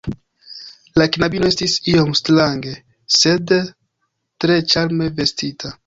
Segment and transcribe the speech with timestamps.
[1.01, 2.75] La knabino estis iom strange,
[3.19, 5.77] sed tre ĉarme vestita.